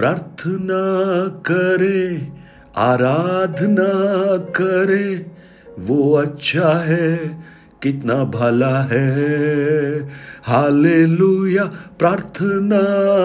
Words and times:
प्रार्थना 0.00 1.28
करे, 1.28 2.28
आराधना 2.76 3.90
करे, 4.36 5.26
वो 5.78 6.14
अच्छा 6.14 6.68
है, 6.68 7.16
कितना 7.82 8.24
भला 8.24 8.80
है। 8.82 10.08
हालेलुया, 10.44 11.64
प्रार्थना 11.98 12.80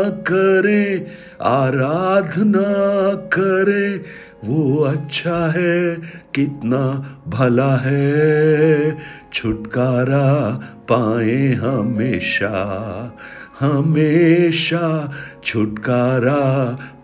करे, 0.09 1.07
आराधना 1.41 2.67
करे, 3.15 4.03
वो 4.45 4.83
अच्छा 4.83 5.51
है, 5.51 5.95
कितना 6.35 7.15
भला 7.27 7.75
है। 7.75 8.97
छुटकारा 9.33 10.59
पाए 10.91 11.53
हमेशा 11.53 12.51
हमेशा 13.59 15.13
छुटकारा 15.43 16.39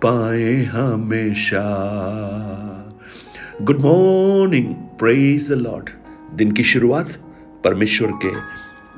पाए 0.01 0.53
हमेशा। 0.63 1.61
Good 3.61 3.79
morning 3.79 4.73
praise 4.99 5.47
the 5.49 5.57
Lord 5.57 5.89
दिन 6.35 6.51
की 6.51 6.63
शुरुआत 6.63 7.11
परमेश्वर 7.63 8.11
के 8.25 8.31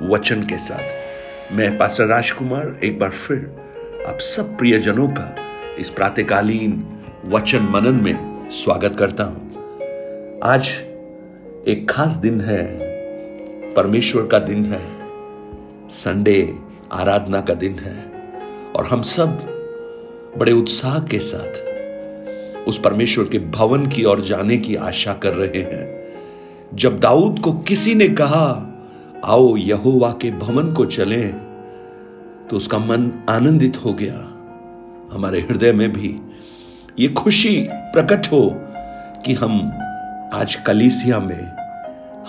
वचन 0.08 0.42
के 0.44 0.58
साथ। 0.58 1.54
मैं 1.56 1.78
पास्टर 1.78 2.06
राजकुमार, 2.06 2.80
एक 2.84 3.00
बार 3.00 3.10
फिर 3.10 4.06
आप 4.08 4.20
सब 4.20 4.58
प्रियजनों 4.58 5.08
का 5.10 5.36
इस 5.80 5.90
प्रातकालीन 5.90 6.84
वचन 7.26 7.70
मनन 7.72 8.04
में 8.04 8.50
स्वागत 8.52 8.96
करता 9.00 9.24
हूँ। 9.24 10.40
आज 10.44 10.70
एक 11.68 11.88
खास 11.90 12.16
दिन 12.16 12.42
है, 12.42 12.64
परमेश्वर 13.74 14.28
का 14.28 14.40
दिन 14.40 14.66
है 14.66 14.82
संडे 15.94 16.42
आराधना 16.94 17.42
का 17.42 17.54
दिन 17.54 17.80
है 17.80 17.96
और 18.76 18.86
हम 18.86 19.02
सब 19.02 19.28
बड़े 20.38 20.52
उत्साह 20.52 21.00
के 21.00 21.20
साथ 21.20 22.68
उस 22.68 22.80
परमेश्वर 22.80 23.26
के 23.26 23.40
भवन 23.40 23.88
की 23.88 24.04
ओर 24.04 24.22
जाने 24.22 24.58
की 24.58 24.76
आशा 24.76 25.14
कर 25.14 25.34
रहे 25.34 25.62
हैं। 25.62 26.04
जब 26.74 27.00
दाऊद 27.00 27.40
को 27.40 27.54
किसी 27.54 27.96
ने 27.96 28.08
कहा, 28.10 28.70
आओ 29.26 29.56
यहोवा 29.58 30.12
के 30.12 30.32
भवन 30.32 30.74
को 30.74 30.86
चले 30.86 31.24
तो 32.50 32.58
उसका 32.58 32.78
मन 32.78 33.12
आनंदित 33.30 33.78
हो 33.86 33.94
गया। 33.94 34.16
हमारे 35.14 35.40
हृदय 35.40 35.72
में 35.72 35.94
भी 35.94 36.20
ये 37.00 37.08
खुशी 37.08 37.56
प्रकट 37.72 38.28
हो 38.28 38.50
कि 39.26 39.34
हम 39.34 39.72
आज 40.34 40.56
कलीसिया 40.56 41.20
में 41.20 41.52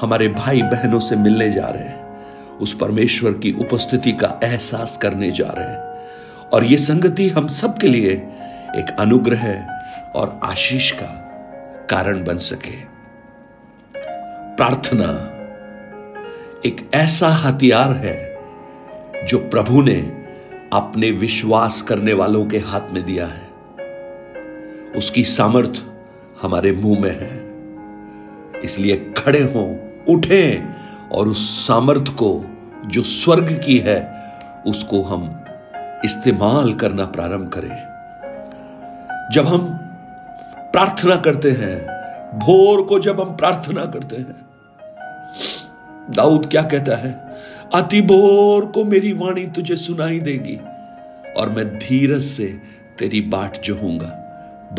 हमारे 0.01 0.29
भाई 0.29 0.63
बहनों 0.63 1.01
से 1.01 1.17
मिलने 1.17 1.51
जा 1.53 1.67
रहे 1.67 1.85
हैं। 1.85 2.04
उस 2.61 2.77
परमेश्वर 2.77 3.33
की 3.33 3.53
उपस्थिति 3.53 4.13
का 4.13 4.41
एहसास 4.45 4.97
करने 4.97 5.31
जा 5.31 5.55
रहे 5.59 5.69
हैं। 5.69 6.09
और 6.53 6.65
ये 6.65 6.77
संगति 6.77 7.29
हम 7.29 7.49
सबके 7.49 7.89
लिए 7.89 8.11
एक 8.77 8.97
अनुग्रह 8.99 9.67
और 10.15 10.41
आशीष 10.45 10.91
का 10.91 11.21
कारण 11.91 12.25
बन 12.25 12.39
सके। 12.39 12.95
प्रार्थना 14.57 15.31
एक 16.67 16.91
ऐसा 16.95 17.29
हथियार 17.29 17.93
है 17.93 18.39
जो 19.27 19.39
प्रभु 19.39 19.83
ने 19.83 20.25
अपने 20.73 21.11
विश्वास 21.11 21.83
करने 21.83 22.13
वालों 22.13 22.47
के 22.47 22.59
हाथ 22.59 22.81
में 22.91 23.07
दिया 23.07 23.27
है। 23.27 23.49
उसकी 24.97 25.25
सामर्थ 25.25 25.83
हमारे 26.43 26.73
मुँह 26.73 27.01
में 27.01 27.21
है। 27.21 27.45
इसलिए 28.63 29.15
खड़े 29.17 29.43
हों, 29.43 29.77
उठें 30.15 30.74
और 31.15 31.29
उस 31.29 31.67
सामर्थ 31.67 32.09
को 32.13 32.31
जो 32.87 33.03
स्वर्ग 33.03 33.53
की 33.67 33.79
है, 33.79 33.99
उसको 34.67 35.03
हम 35.03 35.45
इस्तेमाल 36.05 36.73
करना 36.73 37.05
प्रारंभ 37.07 37.49
करें। 37.49 37.69
जब 39.33 39.47
हम 39.47 39.67
प्रार्थना 40.73 41.17
करते 41.17 41.51
हैं, 41.51 41.77
भोर 42.39 42.83
को 42.83 42.99
जब 42.99 43.21
हम 43.21 43.37
प्रार्थना 43.37 43.85
करते 43.87 44.17
हैं, 44.17 44.37
दाऊद 46.11 46.47
क्या 46.47 46.63
कहता 46.63 46.97
है? 46.97 47.13
अति 47.75 48.01
भोर 48.03 48.67
को 48.67 48.85
मेरी 48.85 49.13
वाणी 49.13 49.47
तुझे 49.47 49.77
सुनाई 49.77 50.19
देगी, 50.21 50.59
और 51.37 51.51
मैं 51.51 51.67
धीरज 51.79 52.23
से 52.23 52.47
तेरी 52.99 53.21
बाट 53.21 53.61
जोहूँगा। 53.63 54.11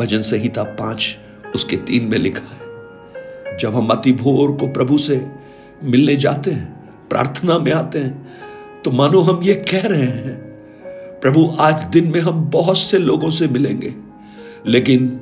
भजन 0.00 0.22
संहिता 0.22 0.62
पाँच, 0.62 1.16
उसके 1.54 1.76
तीन 1.76 2.04
में 2.04 2.18
लिखा 2.18 2.54
है, 2.54 3.58
जब 3.58 3.74
हम 3.74 3.88
अति 3.88 4.12
भोर 4.12 4.56
को 4.56 4.66
प्रभु 4.68 4.98
से 4.98 5.16
मिलने 5.84 6.16
जाते 6.16 6.50
हैं, 6.50 7.08
प्रार्थना 7.10 7.58
में 7.58 7.72
आते 7.72 7.98
हैं। 7.98 8.82
तो 8.84 8.90
मानो 8.90 9.20
हम 9.20 9.42
ये 9.42 9.54
कह 9.64 9.86
रहे 9.86 10.02
हैं, 10.02 10.34
प्रभु, 11.22 11.56
आज 11.60 11.84
दिन 11.84 12.10
में 12.12 12.20
हम 12.20 12.44
बहुत 12.50 12.78
से 12.78 12.98
लोगों 12.98 13.30
से 13.30 13.48
मिलेंगे, 13.48 13.94
लेकिन 14.66 15.20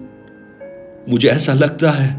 मुझे 1.09 1.29
ऐसा 1.29 1.53
लगता 1.53 1.91
है 1.91 2.13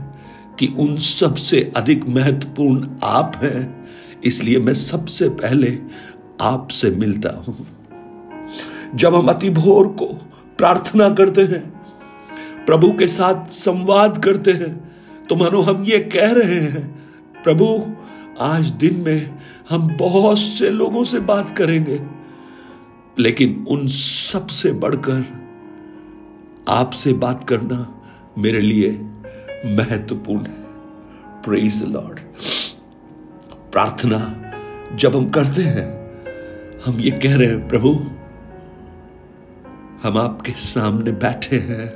कि 0.59 0.68
उन 0.79 0.96
सबसे 0.97 1.72
अधिक 1.78 2.07
महत्वपूर्ण 2.07 2.88
आप 3.03 3.40
हैं, 3.44 3.88
इसलिए 4.23 4.59
मैं 4.59 4.73
सबसे 4.73 5.29
पहले 5.31 5.78
आपसे 6.41 6.90
मिलता 6.91 7.29
हूँ। 7.38 7.67
जब 8.96 9.16
हम 9.16 9.28
अति 9.28 9.50
भोर 9.52 9.88
को 9.90 10.06
प्रार्थना 10.59 11.09
करते 11.09 11.41
हैं, 11.44 11.63
प्रभु 12.66 12.91
के 12.91 13.07
साथ 13.07 13.47
संवाद 13.53 14.23
करते 14.23 14.52
हैं 14.53 14.73
तो 15.29 15.35
मानो 15.35 15.62
हम 15.62 15.84
ये 15.84 16.00
कह 16.13 16.31
रहे 16.31 16.59
हैं, 16.62 16.84
प्रभु 17.44 17.66
आज 18.41 18.69
दिन 18.72 18.96
में 19.01 19.40
हम 19.69 19.88
बहुत 19.97 20.40
से 20.40 20.69
लोगों 20.69 21.03
से 21.03 21.19
बात 21.19 21.56
करेंगे, 21.57 22.00
लेकिन 23.18 23.66
उन 23.69 23.88
सबसे 23.88 24.72
बढ़कर 24.73 25.23
आपसे 26.69 27.13
बात 27.13 27.47
करना 27.50 27.78
मेरे 28.38 28.62
लिए 28.62 28.90
महत्वपूर्ण 29.78 30.46
है। 30.46 30.63
प्रेज 31.41 31.81
लॉर्ड 31.84 32.19
प्रार्थना 33.72 34.19
जब 34.96 35.16
हम 35.16 35.29
करते 35.29 35.63
हैं, 35.63 35.88
हम 36.85 37.00
ये 37.00 37.12
कह 37.12 37.35
रहे 37.35 37.47
हैं, 37.47 37.67
प्रभु, 37.67 37.94
हम 40.03 40.17
आपके 40.17 40.52
सामने 40.52 41.12
बैठे 41.12 41.59
हैं, 41.59 41.88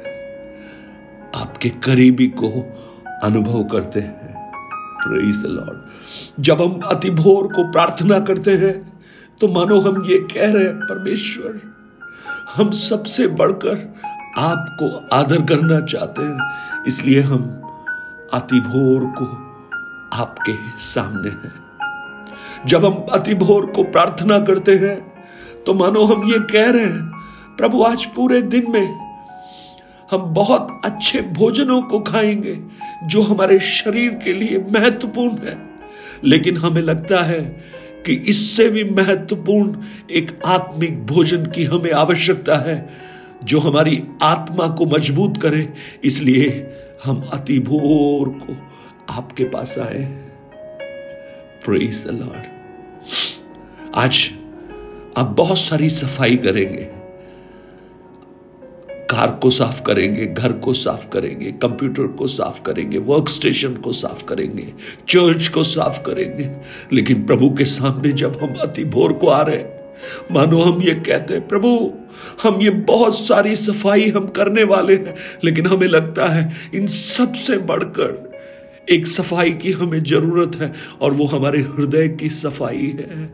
आपके 1.36 1.70
करीबी 1.84 2.28
को 2.28 2.50
अनुभव 3.24 3.64
करते 3.64 4.00
हैं। 4.00 4.19
प्रेज 5.00 5.44
लॉर्ड 5.46 6.44
जब 6.44 6.62
हम 6.62 6.80
अति 6.88 7.10
भोर 7.12 7.48
को 7.54 7.64
प्रार्थना 7.72 8.20
करते 8.20 8.52
हैं 8.58 8.74
तो 9.42 9.48
मानो 9.48 9.80
हम 9.80 10.04
ये 10.06 10.18
कह 10.32 10.52
रहे 10.52 10.64
हैं, 10.64 10.80
परमेश्वर, 10.80 11.60
हम 12.56 12.72
सबसे 12.72 13.28
बढ़कर 13.30 13.76
आपको 14.38 14.88
आदर 15.16 15.42
करना 15.46 15.80
चाहते 15.82 16.22
हैं, 16.22 16.38
इसलिए 16.88 17.22
हम 17.22 17.44
अति 18.34 18.60
भोर 18.60 19.06
को 19.18 19.26
आपके 20.14 20.54
सामने 20.84 21.30
हैं. 21.30 21.54
जब 22.66 22.86
हम 22.86 23.06
अति 23.12 23.34
भोर 23.36 23.66
को 23.66 23.84
प्रार्थना 23.84 24.40
करते 24.40 24.76
हैं 24.78 24.98
तो 25.66 25.74
मानो 25.74 26.04
हम 26.06 26.24
ये 26.32 26.40
कह 26.52 26.70
रहे 26.70 26.86
हैं, 26.86 27.06
प्रभु, 27.58 27.84
आज 27.84 28.06
पूरे 28.06 28.42
दिन 28.44 28.72
में 28.72 29.09
हम 30.12 30.22
बहुत 30.22 30.82
अच्छे 30.86 31.22
भोजनों 31.22 31.82
को 31.82 32.00
खाएँगे, 32.00 32.60
जो 33.04 33.22
हमारे 33.22 33.60
शरीर 33.60 34.12
के 34.12 34.34
लिए 34.34 34.58
महत्वपूर्ण 34.58 35.48
है। 35.48 35.58
लेकिन 36.24 36.58
हमें 36.58 36.82
लगता 36.82 37.24
है 37.24 37.42
कि 38.06 38.14
इससे 38.14 38.70
भी 38.70 38.84
महत्वपूर्ण 38.84 39.76
एक 40.12 40.32
आत्मिक 40.46 41.06
भोजन 41.06 41.46
की 41.46 41.64
हमें 41.64 41.92
आवश्यकता 41.92 42.56
है, 42.56 42.90
जो 43.44 43.60
हमारी 43.60 44.04
आत्मा 44.24 44.68
को 44.68 44.86
मज़बूत 44.86 45.42
करे। 45.42 45.74
इसलिए 46.04 46.76
हम 47.04 47.30
अति 47.34 47.60
भोर 47.60 48.30
को 48.30 48.56
आपके 49.14 49.44
पास 49.44 49.78
आए 49.80 50.04
प्रेज 51.66 52.08
द 52.08 52.12
लॉर्ड 52.12 52.44
आज 53.96 54.30
आप 55.18 55.26
बहुत 55.26 55.60
सारी 55.60 55.90
सफ़ाई 55.90 56.36
करेंगे। 56.36 56.99
कार 59.10 59.32
को 59.32 59.50
साफ़ 59.50 59.82
करेंगे, 59.84 60.26
घर 60.26 60.52
को 60.54 60.74
साफ़ 60.74 61.08
करेंगे, 61.10 61.52
कंप्यूटर 61.52 62.08
को 62.08 62.28
साफ़ 62.28 62.62
करेंगे 62.62 62.98
वर्क 62.98 63.30
स्टेशन 63.30 63.74
को 63.76 63.92
साफ़ 63.92 64.24
करेंगे 64.24 64.68
चर्च 65.10 65.48
को 65.48 65.64
साफ़ 65.64 66.02
करेंगे। 66.04 66.50
लेकिन 66.94 67.26
प्रभु 67.26 67.50
के 67.50 67.66
सामने 67.66 68.12
जब 68.14 68.40
हम 68.44 68.54
अति 68.62 68.84
भोर 68.86 69.14
को 69.14 69.28
आ 69.28 69.42
रहे 69.42 69.78
मानो 70.32 70.60
हम 70.60 70.82
ये 70.82 70.94
कहते 70.96 71.34
हैं, 71.34 71.48
प्रभु, 71.48 71.94
हम 72.44 72.62
ये 72.62 72.70
बहुत 72.70 73.18
सारी 73.20 73.56
सफ़ाई 73.56 74.10
हम 74.10 74.28
करने 74.28 74.64
वाले 74.64 74.96
हैं, 74.96 75.16
लेकिन 75.44 75.68
हमें 75.68 75.88
लगता 75.88 76.26
है 76.26 76.52
इन 76.76 76.88
सबसे 76.88 77.58
बढ़कर 77.58 78.28
एक 78.90 79.08
सफ़ाई 79.08 79.52
की 79.54 79.72
हमें 79.72 80.04
ज़रूरत 80.04 80.56
है 80.56 80.74
और 81.02 81.14
वो 81.14 81.26
हमारे 81.26 81.62
हृदय 81.62 82.08
की 82.10 82.30
सफ़ाई 82.30 82.96
है। 83.00 83.30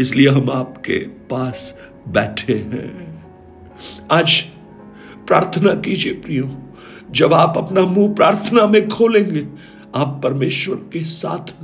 इसलिए 0.00 0.28
हम 0.28 0.50
आपके 0.50 0.98
पास 1.30 1.74
बैठे 2.08 2.52
हैं। 2.52 2.90
आज 4.10 4.42
प्रार्थना 5.26 5.74
कीजिए 5.74 6.12
प्रियो। 6.12 6.50
जब 7.10 7.34
आप 7.34 7.54
अपना 7.56 7.80
मुँह 7.80 8.14
प्रार्थना 8.14 8.66
में 8.66 8.88
खोलेंगे, 8.88 9.48
आप 9.96 10.20
परमेश्वर 10.24 10.76
के 10.76 11.04
साथ 11.04 11.54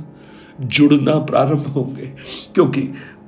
जुड़ना 0.61 1.15
प्रारंभ 1.19 1.67
होंगे। 1.67 2.15
क्योंकि 2.55 2.81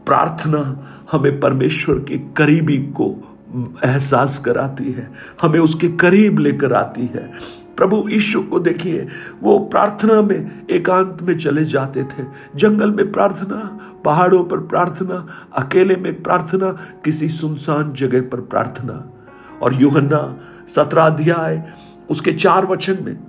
प्रार्थना 0.06 0.88
हमें 1.12 1.40
परमेश्वर 1.40 1.96
के 1.96 2.18
करीबी 2.18 2.78
को 2.78 3.38
एहसास 3.86 4.38
कराती 4.38 4.92
है, 4.92 5.12
हमें 5.42 5.60
उसके 5.60 5.88
करीब 5.88 6.40
लेकर 6.40 6.74
आती 6.74 7.02
है। 7.02 7.32
प्रभु 7.78 8.10
ईशु 8.12 8.42
को 8.42 8.60
देखिए, 8.60 9.08
वो 9.44 9.60
प्रार्थना 9.60 10.22
में 10.22 10.68
एकांत 10.72 11.18
में 11.22 11.38
चले 11.38 11.66
जाते 11.66 12.04
थे। 12.04 12.24
जंगल 12.56 12.92
में 12.92 13.12
प्रार्थना, 13.12 13.80
पहाड़ों 14.06 14.44
पर 14.44 14.58
प्रार्थना, 14.58 15.28
अकेले 15.58 15.96
में 15.96 16.24
प्रार्थना, 16.24 16.72
किसी 17.06 17.30
सुनसान 17.30 17.94
जगह 17.94 18.22
पर 18.22 18.42
प्रार्थना। 18.42 19.21
और 19.62 19.74
युहन्ना 19.74 20.40
सत्रह 20.68 21.04
अध्याय, 21.04 21.74
उसके 22.10 22.34
चार 22.34 22.66
वचन 22.66 22.98
में 23.02 23.20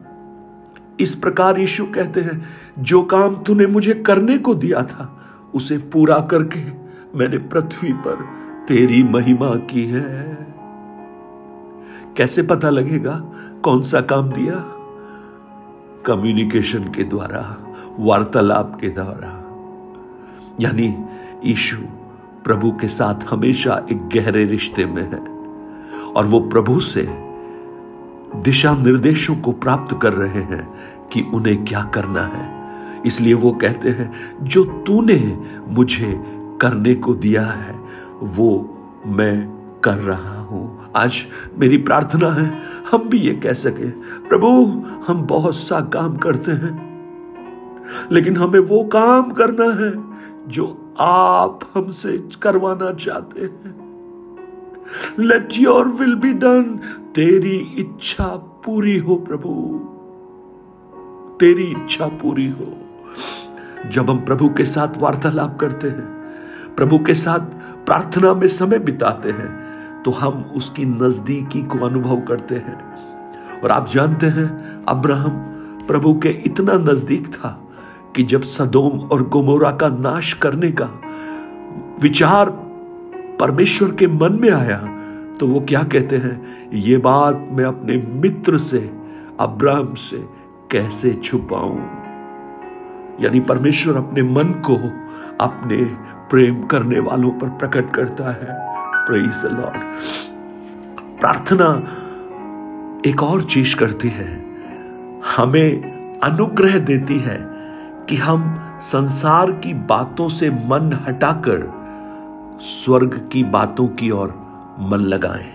इस 1.00 1.14
प्रकार 1.14 1.61
यीशु 1.61 1.84
कहते 1.84 2.20
हैं, 2.20 2.44
जो 2.79 3.02
काम 3.02 3.37
तूने 3.37 3.67
मुझे 3.67 3.94
करने 3.94 4.38
को 4.38 4.55
दिया 4.55 4.82
था, 4.82 5.19
उसे 5.55 5.79
पूरा 5.79 6.19
करके 6.19 6.64
मैंने 7.19 7.38
पृथ्वी 7.38 7.93
पर 7.93 8.29
तेरी 8.69 9.02
महिमा 9.02 9.56
की 9.56 9.87
है। 9.87 10.38
कैसे 12.17 12.43
पता 12.43 12.70
लगेगा 12.70 13.32
कौन 13.64 13.82
सा 13.82 14.00
काम 14.00 14.31
दिया? 14.31 14.55
कम्युनिकेशन 16.06 16.84
के 16.84 17.05
द्वारा, 17.05 17.56
वार्तालाप 17.99 18.79
के 18.81 18.88
द्वारा। 18.88 19.38
यानी 20.61 21.05
ईशु 21.44 21.76
प्रभु 22.44 22.73
के 22.73 22.88
साथ 22.88 23.14
हमेशा 23.31 23.87
एक 23.93 23.99
गहरे 23.99 24.44
रिश्ते 24.44 24.87
में 24.87 25.02
है। 25.02 25.31
और 26.17 26.26
वो 26.26 26.41
प्रभु 26.41 26.81
से 26.81 27.06
दिशा 28.41 28.75
निर्देशों 28.75 29.37
को 29.37 29.53
प्राप्त 29.53 29.99
कर 30.03 30.12
रहे 30.12 30.43
हैं 30.43 30.67
कि 31.12 31.23
उन्हें 31.35 31.64
क्या 31.64 31.82
करना 31.85 32.20
है। 32.20 33.03
इसलिए 33.06 33.35
वो 33.35 33.53
कहते 33.53 33.91
हैं, 33.91 34.12
जो 34.43 34.64
तूने 34.64 35.38
मुझे 35.69 36.12
करने 36.61 36.94
को 36.94 37.14
दिया 37.14 37.47
है, 37.47 37.81
वो 38.23 38.79
मैं 39.06 39.49
कर 39.85 39.94
रहा 39.94 40.38
हूँ। 40.41 40.93
आज 40.97 41.25
मेरी 41.59 41.76
प्रार्थना 41.76 42.31
है, 42.31 42.62
हम 42.91 43.08
भी 43.08 43.19
ये 43.19 43.35
कह 43.35 43.53
सके, 43.53 43.91
प्रभु, 44.29 44.49
हम 45.06 45.23
बहुत 45.23 45.56
सा 45.56 45.81
काम 45.81 46.17
करते 46.17 46.53
हैं, 46.53 46.93
लेकिन 48.12 48.37
हमें 48.37 48.61
वो 48.61 48.85
काम 48.85 49.31
करना 49.31 49.70
है 49.85 49.93
जो 50.49 50.94
आप 51.00 51.70
हमसे 51.75 52.19
करवाना 52.43 52.93
चाहते 52.93 53.41
हैं। 53.41 53.92
Let 55.19 55.49
your 55.59 55.89
will 55.89 56.15
be 56.15 56.33
done 56.33 56.79
तेरी 57.15 57.56
इच्छा 57.79 58.27
पूरी 58.65 58.99
हो, 58.99 59.17
प्रभु। 59.17 59.53
तेरी 61.41 61.65
इच्छा 61.65 62.06
पूरी 62.06 62.49
हो। 62.49 62.73
जब 63.91 64.11
हम 64.11 64.19
प्रभु 64.19 64.49
के 64.49 64.65
साथ 64.65 64.99
वार्तालाप 64.99 65.59
करते 65.61 65.89
हैं, 65.89 66.06
प्रभु 66.77 66.99
के 66.99 67.15
साथ 67.15 67.41
प्रार्थना 67.87 68.35
में 68.35 68.49
समय 68.49 68.79
बिताते 68.79 69.31
हैं 69.31 70.03
तो 70.03 70.11
हम 70.11 70.44
उसकी 70.56 70.85
नजदीकी 70.85 71.62
को 71.62 71.87
अनुभव 71.87 72.21
करते 72.21 72.55
हैं। 72.55 73.61
और 73.61 73.71
आप 73.71 73.89
जानते 73.89 74.27
हैं, 74.27 74.85
अब्राहम 74.89 75.31
प्रभु 75.89 76.15
के 76.15 76.29
इतना 76.29 76.73
नज़दीक 76.73 77.27
था 77.27 77.69
कि 78.17 78.23
जब 78.23 78.43
सदोम 78.43 78.99
और 78.99 79.29
गोमोरा 79.29 79.71
का 79.71 79.89
नाश 79.89 80.33
करने 80.33 80.73
का 80.73 80.89
विचार 82.03 82.50
परमेश्वर 83.43 83.94
के 83.94 84.06
मन 84.06 84.39
में 84.43 84.50
आया 84.50 84.79
तो 85.41 85.47
वो 85.47 85.61
क्या 85.61 85.83
कहते 85.83 86.17
हैं? 86.17 86.69
ये 86.73 86.97
बात 86.97 87.47
मैं 87.50 87.65
अपने 87.65 87.97
मित्र 87.97 88.59
से, 88.59 88.93
अब्राहम 89.41 89.94
से 89.94 90.17
कैसे 90.71 91.15
छुपाऊं? 91.15 91.79
यानी 93.21 93.41
परमेश्वर 93.41 93.97
अपने 93.97 94.23
मन 94.23 94.44
को 94.44 94.77
अपने 95.44 95.77
प्रेम 96.31 96.62
करने 96.62 97.00
वालों 97.00 97.31
पर 97.31 97.49
प्रकट 97.49 97.94
करता 97.94 98.31
है। 98.31 98.47
प्रेज 99.06 99.43
द 99.43 99.44
लॉर्ड 99.44 99.77
प्रार्थना 101.21 101.87
एक 103.11 103.23
और 103.23 103.43
चीज़ 103.43 103.77
करती 103.77 104.09
है। 104.09 104.44
हमें 105.37 105.93
अनुग्रह 106.19 106.79
देती 106.79 107.19
है 107.19 107.39
कि 108.09 108.17
हम 108.17 108.61
संसार 108.81 109.53
की 109.53 109.75
बातों 109.75 110.29
से 110.29 110.50
मन 110.50 110.99
हटाकर 111.09 111.81
स्वर्ग 112.60 113.28
की 113.32 113.44
बातों 113.44 113.88
की 113.88 114.10
ओर 114.10 114.28
मन 114.81 114.96
लगाएँ। 114.96 115.50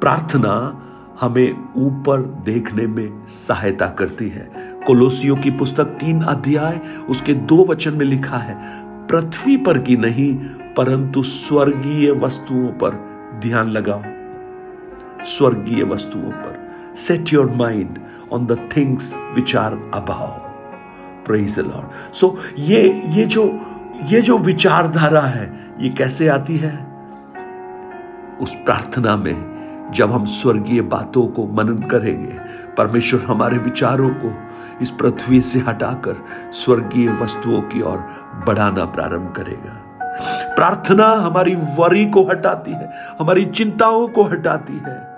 प्रार्थना 0.00 0.82
हमें 1.20 1.52
ऊपर 1.76 2.20
देखने 2.20 2.86
में 2.86 3.26
सहायता 3.26 3.86
करती 3.86 4.28
है। 4.28 4.50
कोलोसियों 4.86 5.36
की 5.36 5.50
पुस्तक 5.50 5.84
तीन 5.84 6.22
अध्याय, 6.22 6.80
उसके 7.08 7.34
दो 7.34 7.64
वचन 7.64 7.94
में 7.94 8.06
लिखा 8.06 8.36
है, 8.36 8.56
पृथ्वी 9.06 9.56
पर 9.56 9.78
की 9.78 9.96
नहीं, 9.96 10.34
परंतु 10.76 11.22
स्वर्गीय 11.22 12.10
वस्तुओं 12.10 12.68
पर 12.68 12.90
ध्यान 13.42 13.68
लगाओ। 13.68 14.02
स्वर्गीय 15.24 15.84
वस्तुओं 15.84 16.30
पर। 16.30 16.70
Set 16.96 17.32
your 17.32 17.50
mind 17.50 17.98
on 18.32 18.46
the 18.46 18.68
things 18.76 19.14
which 19.34 19.56
are 19.56 19.72
above 19.72 20.46
praise 21.26 21.58
Lord 21.58 22.14
so 22.14 22.38
ये 22.58 23.02
ये 23.06 23.24
जो 23.24 23.60
ये 24.04 24.20
जो 24.20 24.38
विचारधारा 24.38 25.20
है, 25.20 25.74
ये 25.80 25.88
कैसे 25.88 26.28
आती 26.28 26.56
है? 26.56 26.86
उस 28.40 28.54
प्रार्थना 28.54 29.16
में 29.16 29.50
जब 29.94 30.12
हम 30.12 30.24
स्वर्गीय 30.24 30.80
बातों 30.80 31.26
को 31.26 31.46
मनन 31.46 31.78
करेंगे, 31.78 32.38
परमेश्वर 32.78 33.20
हमारे 33.20 33.58
विचारों 33.58 34.08
को 34.08 34.34
इस 34.82 34.90
पृथ्वी 34.90 35.40
से 35.40 35.58
हटाकर 35.58 36.16
स्वर्गीय 36.52 37.12
वस्तुओं 37.12 37.60
की 37.60 37.82
ओर 37.82 37.98
बढ़ाना 38.46 38.84
प्रारंभ 38.84 39.32
करेगा। 39.32 39.86
प्रार्थना 40.54 41.06
हमारी 41.06 41.54
वरी 41.54 42.06
को 42.06 42.22
हटाती 42.22 42.72
है, 42.72 42.92
हमारी 43.20 43.44
चिंताओं 43.44 44.08
को 44.08 44.22
हटाती 44.22 44.82
है। 44.86 45.10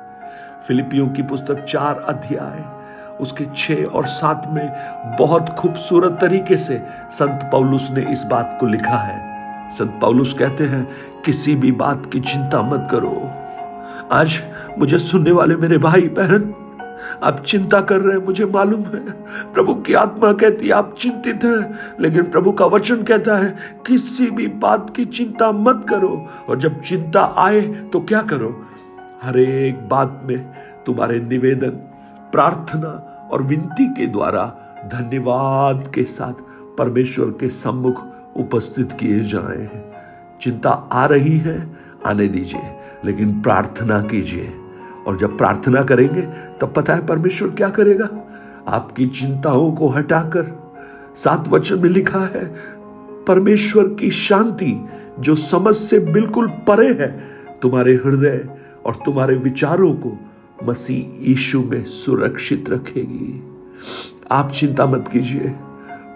फिलिपियों 0.69 1.08
की 1.08 1.23
पुस्तक 1.23 1.64
चार 1.64 1.99
अध्याय 1.99 2.81
उसके 3.20 3.47
छह 3.56 3.85
और 3.85 4.06
सात 4.06 4.47
में 4.50 5.17
बहुत 5.19 5.49
खूबसूरत 5.49 6.19
तरीके 6.20 6.56
से 6.56 6.82
संत 7.11 7.49
पौलुस 7.53 7.88
ने 7.91 8.12
इस 8.12 8.23
बात 8.23 8.56
को 8.61 8.67
लिखा 8.67 8.97
है। 8.97 9.20
संत 9.70 9.99
पौलुस 10.00 10.32
कहते 10.32 10.64
हैं, 10.64 10.87
किसी 11.25 11.55
भी 11.55 11.73
बात 11.73 12.11
की 12.12 12.20
चिंता 12.20 12.62
मत 12.62 12.88
करो। 12.91 13.31
आज 14.12 14.43
मुझे 14.79 14.99
सुनने 14.99 15.31
वाले 15.31 15.56
मेरे 15.56 15.79
भाई 15.79 16.09
बहन, 16.09 16.55
आप 17.23 17.43
चिंता 17.47 17.81
कर 17.81 18.00
रहे 18.00 18.17
हैं, 18.19 18.25
मुझे 18.26 18.44
मालूम 18.44 18.81
है। 18.81 19.11
प्रभु 19.55 19.75
की 19.75 19.94
आत्मा 19.94 20.32
कहती 20.32 20.67
है, 20.67 20.73
आप 20.73 20.94
चिंतित 20.99 21.44
हैं, 21.44 21.79
लेकिन 22.00 22.23
प्रभु 22.23 22.53
का 22.53 22.67
वचन 22.67 23.03
कहता 23.03 23.37
है, 23.37 23.55
किसी 23.87 24.31
भी 24.31 24.47
बात 24.47 24.93
की 24.97 25.05
चिंता 25.05 25.53
मत 25.53 25.87
करो। 25.88 26.26
और 26.49 26.59
जब 26.59 26.81
चिंता 26.81 27.23
आए 27.38 27.61
तो 27.61 28.00
क्या 28.00 28.23
करो? 28.23 28.67
हर 29.23 29.38
एक 29.38 29.88
बात 29.88 30.20
में 30.25 30.38
तुम्हारे 30.87 31.20
निवेदन 31.20 31.81
प्रार्थना 32.32 32.90
और 33.32 33.42
विनती 33.42 33.86
के 33.86 34.06
द्वारा 34.06 34.58
धन्यवाद 34.86 35.92
के 35.94 36.04
साथ 36.04 36.32
परमेश्वर 36.78 37.26
के 37.26 37.48
सम्मुख 37.48 38.04
उपस्थित 38.36 38.92
किए 38.92 39.20
जाए 39.20 39.92
चिंता 40.40 40.70
आ 40.70 41.06
रही 41.06 41.38
है, 41.38 41.76
आने 42.06 42.28
दीजिए, 42.28 42.76
लेकिन 43.04 43.42
प्रार्थना 43.42 44.02
कीजिए। 44.02 44.52
और 45.06 45.16
जब 45.16 45.38
प्रार्थना 45.38 45.82
करेंगे, 45.82 46.22
तब 46.60 46.72
पता 46.76 46.94
है 46.94 47.06
परमेश्वर 47.06 47.50
क्या 47.50 47.68
करेगा? 47.68 48.08
आपकी 48.68 49.06
चिंताओं 49.06 49.72
को 49.72 49.88
हटाकर 49.88 50.72
सात 51.14 51.48
वचन 51.48 51.78
में 51.78 51.90
लिखा 51.90 52.20
है, 52.20 52.54
परमेश्वर 53.26 53.88
की 53.88 54.10
शांति 54.10 54.88
जो 55.20 55.34
समझ 55.34 55.74
से 55.74 55.98
बिल्कुल 55.98 56.48
परे 56.48 56.88
है, 56.88 57.20
तुम्हारे 57.62 57.94
हृदय 57.94 58.48
और 58.86 58.94
तुम्हारे 58.94 59.36
विचारों 59.36 59.94
को 59.94 60.18
मसीह 60.69 61.28
यीशु 61.28 61.62
में 61.62 61.85
सुरक्षित 61.85 62.71
रखेगी। 62.71 63.42
आप 64.31 64.50
चिंता 64.50 64.87
मत 64.87 65.09
कीजिए। 65.12 65.54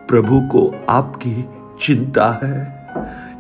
प्रभु 0.09 0.41
को 0.41 0.75
आपकी 0.89 1.45
चिंता 1.81 2.41
है। 2.45 2.77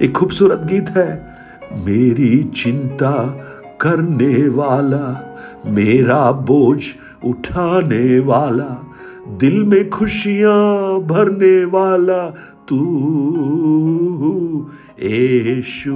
एक 0.03 0.17
खूबसूरत 0.17 0.59
गीत 0.59 0.89
है। 0.89 1.37
मेरी 1.73 2.45
चिंता 2.45 3.43
करने 3.81 4.49
वाला, 4.49 5.37
मेरा 5.67 6.33
बोझ 6.33 6.85
उठाने 7.25 8.19
वाला, 8.19 8.93
दिल 9.29 9.65
में 9.65 9.91
खुशियाँ 9.91 11.01
भरने 11.01 11.65
वाला 11.65 12.35
तू 12.69 14.71
ऐशु 15.03 15.93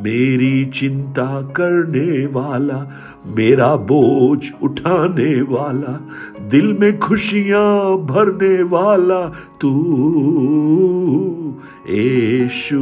मेरी 0.00 0.64
चिंता 0.64 1.42
करने 1.42 2.26
वाला, 2.26 2.96
मेरा 3.26 3.76
बोझ 3.76 4.52
उठाने 4.62 5.42
वाला, 5.42 6.08
दिल 6.48 6.76
में 6.80 6.98
खुशियाँ 6.98 7.96
भरने 7.96 8.62
वाला 8.62 9.28
तू 9.60 9.70
ऐशु 11.90 12.78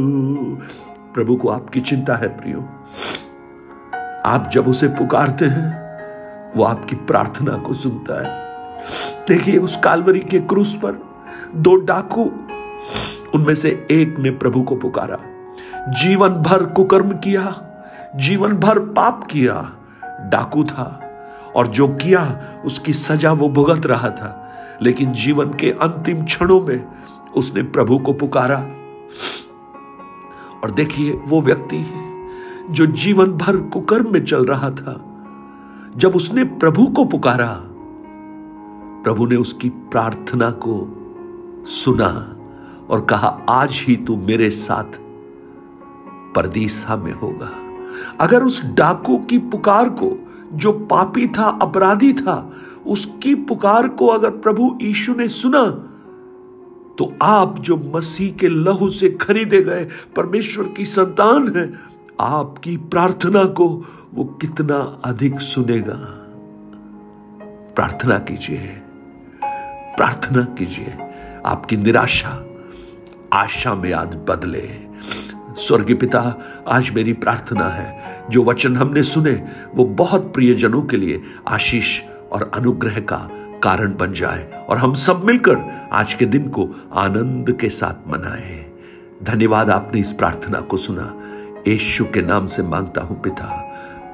प्रभु 1.13 1.35
को 1.35 1.49
आपकी 1.49 1.81
चिंता 1.81 2.15
है, 2.15 2.27
प्रियो। 2.27 2.59
आप 4.25 4.49
जब 4.53 4.67
उसे 4.67 4.87
पुकारते 4.87 5.45
हैं, 5.45 5.85
वो 6.57 6.63
आपकी 6.63 6.95
प्रार्थना 6.95 7.57
को 7.57 7.73
सुनता 7.73 8.27
है। 8.27 8.45
देखिए, 9.27 9.57
उस 9.57 9.79
कालवरी 9.83 10.19
के 10.19 10.39
क्रूस 10.39 10.75
पर 10.75 11.01
दो 11.55 11.75
डाकू, 11.75 12.31
उनमें 13.33 13.55
से 13.55 13.87
एक 13.91 14.15
ने 14.19 14.31
प्रभु 14.31 14.61
को 14.61 14.75
पुकारा। 14.75 15.19
जीवन 15.89 16.29
भर 16.29 16.65
कुकर्म 16.65 17.09
किया 17.09 17.61
जीवन 18.15 18.53
भर 18.53 18.79
पाप 18.79 19.27
किया, 19.31 19.71
डाकू 20.03 20.63
था 20.63 21.01
और 21.55 21.67
जो 21.67 21.87
किया, 21.87 22.41
उसकी 22.65 22.93
सजा 22.93 23.31
वो 23.31 23.49
भुगत 23.49 23.85
रहा 23.85 24.09
था। 24.09 24.53
लेकिन 24.81 25.11
जीवन 25.11 25.45
के 25.45 25.71
अंतिम 25.71 26.25
क्षणों 26.25 26.61
में 26.61 26.85
उसने 27.35 27.63
प्रभु 27.63 27.99
को 27.99 28.13
पुकारा। 28.13 28.57
और 30.63 30.71
देखिए, 30.71 31.21
वो 31.25 31.41
व्यक्ति 31.41 31.85
जो 32.69 32.85
जीवन 32.85 33.27
भर 33.27 33.57
कुकर्म 33.57 34.13
में 34.13 34.25
चल 34.25 34.45
रहा 34.45 34.69
था। 34.69 35.01
जब 35.97 36.15
उसने 36.15 36.43
प्रभु 36.43 36.87
को 36.87 37.05
पुकारा, 37.05 37.61
प्रभु 39.03 39.25
ने 39.25 39.35
उसकी 39.35 39.69
प्रार्थना 39.69 40.51
को 40.51 41.01
सुना 41.67 42.35
और 42.89 43.05
कहा, 43.05 43.41
आज 43.49 43.85
ही 43.87 43.95
तू 43.95 44.15
मेरे 44.15 44.49
साथ 44.49 45.04
परदीसा 46.35 46.95
में 46.95 47.13
होगा। 47.13 47.49
अगर 48.21 48.43
उस 48.43 48.65
डाकू 48.65 49.17
की 49.17 49.37
पुकार 49.37 49.89
को, 49.89 50.31
जो 50.53 50.71
पापी 50.71 51.27
था, 51.27 51.59
अपराधी 51.61 52.13
था, 52.13 52.51
उसकी 52.87 53.35
पुकार 53.35 53.87
को 53.87 54.07
अगर 54.07 54.29
प्रभु 54.29 54.77
यीशु 54.81 55.13
ने 55.13 55.27
सुना 55.27 55.91
तो 56.97 57.13
आप 57.21 57.59
जो 57.59 57.77
मसीह 57.95 58.33
के 58.33 58.47
लहू 58.47 58.89
से 58.89 59.09
खरीदे 59.09 59.61
गए 59.61 59.87
परमेश्वर 60.15 60.65
की 60.65 60.85
संतान 60.85 61.57
है, 61.57 61.73
आपकी 62.19 62.77
प्रार्थना 62.77 63.45
को 63.45 63.85
वो 64.13 64.23
कितना 64.23 64.97
अधिक 65.05 65.39
सुनेगा। 65.39 65.93
प्रार्थना 67.75 68.17
कीजिए। 68.17 68.81
प्रार्थना 69.97 70.43
कीजिए। 70.43 70.97
आपकी 71.45 71.77
निराशा, 71.77 72.45
आशा 73.33 73.75
में 73.75 73.93
आज 73.93 74.17
बदले। 74.29 74.87
स्वर्गीय 75.57 75.95
पिता 75.95 76.19
आज 76.67 76.89
मेरी 76.95 77.13
प्रार्थना 77.13 77.67
है। 77.69 77.99
जो 78.29 78.43
वचन 78.43 78.75
हमने 78.77 79.03
सुने, 79.03 79.43
वो 79.75 79.85
बहुत 79.85 80.33
प्रियजनों 80.33 80.81
के 80.81 80.97
लिए 80.97 81.21
आशीष 81.47 82.01
और 82.31 82.51
अनुग्रह 82.55 82.99
का 82.99 83.29
कारण 83.63 83.95
बन 83.95 84.13
जाए 84.13 84.65
और 84.69 84.77
हम 84.77 84.93
सब 84.93 85.23
मिलकर 85.23 85.89
आज 85.91 86.13
के 86.13 86.25
दिन 86.25 86.49
को 86.49 86.69
आनंद 86.93 87.57
के 87.61 87.69
साथ 87.69 88.07
मनाए। 88.07 88.65
धन्यवाद 89.23 89.69
आपने 89.69 89.99
इस 89.99 90.13
प्रार्थना 90.13 90.59
को 90.59 90.77
सुना। 90.77 91.13
यीशु 91.67 92.05
के 92.05 92.21
नाम 92.21 92.47
से 92.47 92.63
माँगता 92.63 93.01
हूँ, 93.01 93.21
पिता। 93.21 93.61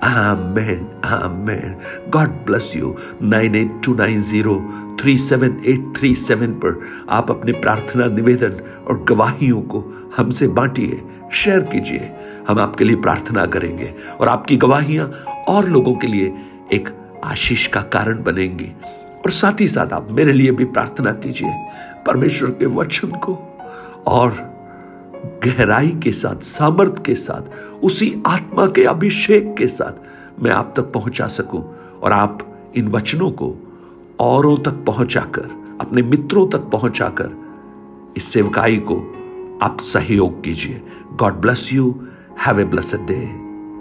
Amen 0.03 0.87
amen. 1.05 1.75
God 2.09 2.29
bless 2.29 2.73
you. 2.75 2.95
Nine 3.23 3.55
eight 3.55 3.81
two 3.85 3.95
nine 3.95 4.21
zero 4.21 4.73
three 5.01 5.17
seven 5.17 5.61
eight 5.65 5.93
three 5.97 6.15
seven 6.15 6.47
पर 6.47 6.81
आप 7.09 7.31
अपने 7.31 7.51
प्रार्थना 7.51 8.05
निवेदन 8.05 8.83
और 8.87 9.03
गवाहियों 9.03 9.61
को 9.61 10.09
हमसे 10.17 10.47
बांटिए। 10.47 11.01
शेयर 11.33 11.59
कीजिए। 11.59 12.11
हम 12.47 12.59
आपके 12.59 12.85
लिए 12.85 12.95
प्रार्थना 12.95 13.45
करेंगे 13.45 13.93
और 14.19 14.27
आपकी 14.27 14.57
गवाहियाँ 14.57 15.07
और 15.47 15.69
लोगों 15.69 15.93
के 15.95 16.07
लिए 16.07 16.33
एक 16.73 16.89
आशीष 17.23 17.67
का 17.67 17.81
कारण 17.81 18.23
बनेंगी। 18.23 18.71
और 19.25 19.31
साथ 19.31 19.61
ही 19.61 19.67
साथ 19.67 19.93
आप 19.93 20.11
मेरे 20.11 20.33
लिए 20.33 20.51
भी 20.51 20.65
प्रार्थना 20.65 21.11
कीजिए 21.13 21.53
परमेश्वर 22.05 22.49
के 22.49 22.65
वचन 22.65 23.07
को 23.07 23.39
और 24.07 24.31
गहराई 25.45 25.89
के 26.03 26.11
साथ, 26.11 26.35
सामर्थ 26.35 27.03
के 27.05 27.15
साथ, 27.15 27.41
उसी 27.83 28.23
आत्मा 28.27 28.65
के 28.67 28.83
अभिषेक 28.83 29.55
के 29.57 29.67
साथ 29.67 30.41
मैं 30.43 30.51
आप 30.51 30.73
तक 30.77 30.91
पहुँचा 30.91 31.27
सकूँ 31.27 31.63
और 32.03 32.11
आप 32.11 32.47
इन 32.75 32.87
वचनों 32.87 33.29
को 33.31 33.53
औरों 34.19 34.57
तक 34.57 34.83
पहुंचाकर, 34.87 35.77
अपने 35.81 36.01
मित्रों 36.01 36.47
तक 36.47 36.69
पहुंचाकर 36.71 37.35
इस 38.17 38.23
सेवकाई 38.23 38.77
को 38.77 38.95
आप 39.61 39.77
सहयोग 39.79 40.43
कीजिए। 40.43 40.81
God 41.19 41.33
bless 41.41 41.71
you 41.73 41.93
have 42.45 42.59
a 42.59 42.63
blessed 42.63 43.05
day 43.05 43.19